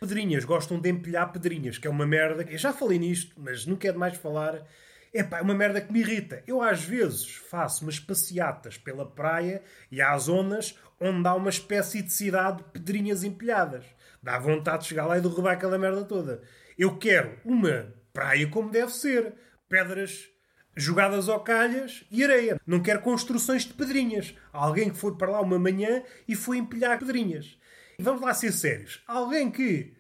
Pedrinhas, 0.01 0.45
gostam 0.45 0.81
de 0.81 0.89
empilhar 0.89 1.31
pedrinhas, 1.31 1.79
que 1.79 1.87
é 1.87 1.91
uma 1.91 2.07
merda. 2.07 2.43
Eu 2.51 2.59
já 2.59 2.73
falei 2.73 2.99
nisto, 2.99 3.37
mas 3.39 3.65
não 3.65 3.77
quero 3.77 3.99
mais 3.99 4.17
falar. 4.17 4.67
É 5.13 5.23
pá, 5.23 5.39
é 5.39 5.43
uma 5.43 5.55
merda 5.55 5.81
que 5.81 5.93
me 5.93 6.01
irrita. 6.01 6.43
Eu 6.49 6.63
às 6.63 6.83
vezes 6.83 7.31
faço 7.33 7.85
umas 7.85 8.01
passeatas 8.01 8.77
pela 8.77 9.07
praia 9.07 9.63
e 9.91 10.01
há 10.01 10.17
zonas 10.19 10.77
onde 10.99 11.29
há 11.29 11.35
uma 11.35 11.51
espécie 11.51 12.03
de 12.03 12.13
cidade 12.13 12.59
de 12.59 12.65
pedrinhas 12.71 13.23
empilhadas. 13.23 13.85
Dá 14.23 14.39
vontade 14.39 14.83
de 14.83 14.89
chegar 14.89 15.07
lá 15.07 15.19
e 15.19 15.21
derrubar 15.21 15.53
aquela 15.53 15.79
merda 15.79 16.05
toda. 16.05 16.43
Eu 16.79 16.99
quero 16.99 17.39
uma 17.45 17.95
praia 18.13 18.47
como 18.49 18.71
deve 18.71 18.93
ser. 18.93 19.35
Pedras 19.69 20.29
jogadas 20.77 21.29
ao 21.29 21.41
calhas 21.43 22.05
e 22.11 22.25
areia. 22.25 22.61
Não 22.67 22.83
quero 22.83 23.01
construções 23.01 23.65
de 23.65 23.75
pedrinhas. 23.75 24.35
Alguém 24.53 24.91
que 24.91 24.99
foi 24.99 25.17
para 25.17 25.31
lá 25.31 25.41
uma 25.41 25.59
manhã 25.59 26.03
e 26.27 26.35
foi 26.35 26.59
empilhar 26.59 26.99
pedrinhas. 26.99 27.59
E 27.99 28.03
vamos 28.03 28.21
lá 28.21 28.35
ser 28.35 28.53
sérios. 28.53 29.03
Alguém 29.07 29.51
que 29.51 29.95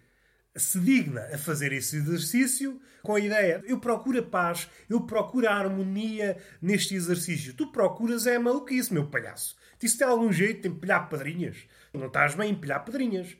se 0.56 0.80
digna 0.80 1.28
a 1.32 1.38
fazer 1.38 1.72
esse 1.72 1.96
exercício 1.96 2.80
com 3.02 3.14
a 3.14 3.20
ideia 3.20 3.62
eu 3.66 3.78
procuro 3.78 4.18
a 4.18 4.22
paz, 4.22 4.68
eu 4.88 5.00
procuro 5.02 5.48
a 5.48 5.54
harmonia 5.54 6.36
neste 6.60 6.94
exercício. 6.94 7.54
Tu 7.54 7.70
procuras 7.70 8.26
é 8.26 8.38
maluquice, 8.38 8.92
meu 8.92 9.06
palhaço. 9.06 9.56
Isso 9.82 9.96
tem 9.96 10.06
algum 10.06 10.30
jeito 10.30 10.62
de 10.62 10.68
empilhar 10.68 11.08
pedrinhas? 11.08 11.56
Não 11.94 12.06
estás 12.06 12.34
bem 12.34 12.50
a 12.50 12.52
empilhar 12.52 12.84
pedrinhas. 12.84 13.36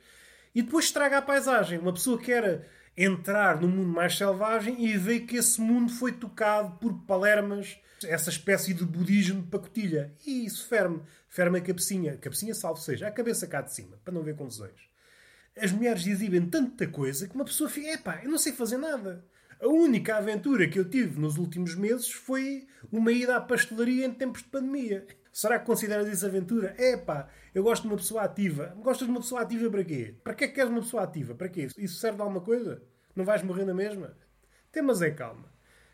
E 0.55 0.63
depois 0.63 0.87
estraga 0.87 1.19
a 1.19 1.23
paisagem. 1.23 1.79
Uma 1.79 1.93
pessoa 1.93 2.19
quer 2.19 2.69
entrar 2.97 3.61
no 3.61 3.69
mundo 3.69 3.89
mais 3.89 4.17
selvagem 4.17 4.85
e 4.85 4.97
vê 4.97 5.21
que 5.21 5.37
esse 5.37 5.61
mundo 5.61 5.91
foi 5.93 6.13
tocado 6.13 6.77
por 6.79 6.93
palermas, 7.05 7.79
essa 8.05 8.31
espécie 8.31 8.75
de 8.75 8.85
budismo 8.85 9.43
de 9.43 9.49
pacotilha. 9.49 10.15
E 10.27 10.45
isso 10.45 10.67
ferme. 10.69 11.03
Ferme 11.29 11.59
a 11.59 11.63
cabecinha. 11.63 12.15
A 12.15 12.17
cabecinha, 12.17 12.55
salvo 12.55 12.81
seja. 12.81 13.07
A 13.07 13.13
cabeça 13.13 13.47
cá 13.47 13.63
de 13.63 13.73
cima, 13.73 13.99
para 14.05 14.13
não 14.13 14.23
ver 14.23 14.37
confusões. 14.37 14.91
As 15.57 15.73
mulheres 15.73 16.07
exibem 16.07 16.47
tanta 16.47 16.87
coisa 16.87 17.29
que 17.29 17.35
uma 17.35 17.45
pessoa 17.45 17.69
fica, 17.69 17.93
epá, 17.93 18.21
eu 18.23 18.31
não 18.31 18.39
sei 18.39 18.53
fazer 18.53 18.79
nada. 18.79 19.25
A 19.61 19.69
única 19.69 20.17
aventura 20.17 20.67
que 20.67 20.79
eu 20.79 20.89
tive 20.89 21.21
nos 21.21 21.37
últimos 21.37 21.75
meses 21.75 22.11
foi 22.11 22.67
uma 22.91 23.13
ida 23.13 23.37
à 23.37 23.41
pastelaria 23.41 24.07
em 24.07 24.13
tempos 24.13 24.43
de 24.43 24.49
pandemia. 24.49 25.07
Será 25.33 25.59
que 25.59 25.67
consideras 25.67 26.09
isso 26.09 26.27
aventura? 26.27 26.75
É 26.77 26.97
pá, 26.97 27.29
eu 27.55 27.63
gosto 27.63 27.83
de 27.83 27.89
uma 27.89 27.97
pessoa 27.97 28.23
ativa. 28.23 28.75
Gostas 28.79 29.07
de 29.07 29.13
uma 29.13 29.21
pessoa 29.21 29.43
ativa 29.43 29.71
para 29.71 29.85
quê? 29.85 30.15
Para 30.23 30.35
que 30.35 30.45
é 30.45 30.49
que 30.49 30.55
queres 30.55 30.71
uma 30.71 30.81
pessoa 30.81 31.05
ativa? 31.05 31.35
Para 31.35 31.49
quê? 31.49 31.69
Isso 31.79 31.99
serve 31.99 32.17
de 32.17 32.23
alguma 32.23 32.41
coisa? 32.41 32.83
Não 33.15 33.25
vais 33.25 33.43
morrer 33.43 33.65
na 33.65 33.75
mesma? 33.75 34.17
Temas 34.73 35.03
é 35.03 35.11
calma. 35.11 35.53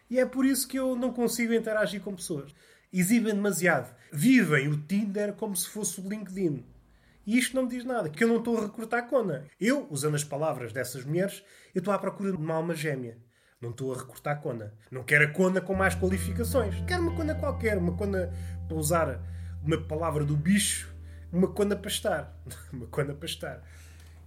E 0.09 0.19
é 0.19 0.27
por 0.27 0.45
isso 0.45 0.69
que 0.69 0.79
eu 0.79 0.97
não 0.97 1.13
consigo 1.13 1.53
interagir 1.53 2.01
com 2.01 2.15
pessoas. 2.15 2.55
Exibem 2.93 3.35
demasiado. 3.35 3.95
Vivem 4.13 4.69
o 4.69 4.81
Tinder 4.87 5.35
como 5.35 5.57
se 5.57 5.69
fosse 5.69 6.01
o 6.01 6.09
LinkedIn. 6.09 6.65
E 7.27 7.37
isto 7.37 7.57
não 7.57 7.65
me 7.65 7.69
diz 7.69 7.85
nada, 7.85 8.09
que 8.09 8.23
eu 8.23 8.29
não 8.29 8.39
estou 8.39 8.57
a 8.57 8.63
recrutar 8.63 9.09
cona. 9.09 9.45
Eu, 9.61 9.89
usando 9.91 10.15
as 10.15 10.23
palavras 10.23 10.73
dessas 10.73 11.05
mulheres, 11.05 11.43
eu 11.75 11.81
estou 11.81 11.93
à 11.93 11.99
procura 11.99 12.31
de 12.31 12.37
uma 12.37 12.55
alma 12.55 12.75
gêmea. 12.75 13.19
Não 13.61 13.71
estou 13.71 13.95
a 13.95 13.97
recrutar 13.97 14.41
cona. 14.41 14.75
Não 14.91 15.03
quero 15.03 15.25
a 15.25 15.31
cona 15.33 15.61
com 15.61 15.75
mais 15.75 15.95
qualificações. 15.95 16.79
Quero 16.87 17.03
uma 17.03 17.17
cona 17.17 17.35
qualquer, 17.35 17.79
uma 17.79 17.97
cona 17.97 18.31
para 18.69 18.77
usar 18.77 19.21
uma 19.63 19.81
palavra 19.81 20.25
do 20.25 20.37
bicho, 20.37 20.95
uma 21.33 21.49
quando 21.49 21.77
para 21.77 21.91
estar. 21.91 22.37
uma 22.73 22.87
quando 22.87 23.15
para 23.15 23.27
estar. 23.27 23.63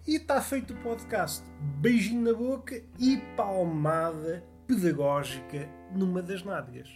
E 0.08 0.16
está 0.16 0.42
feito 0.42 0.74
o 0.74 0.78
podcast. 0.78 1.44
Beijinho 1.80 2.24
na 2.24 2.34
boca 2.38 2.82
e 2.98 3.18
palmada 3.38 4.44
pedagógica 4.66 5.70
numa 5.94 6.22
das 6.22 6.44
nádegas. 6.44 6.90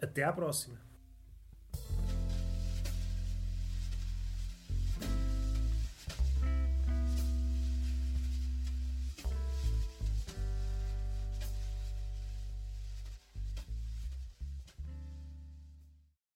Até 0.00 0.24
à 0.24 0.32
próxima. 0.32 0.87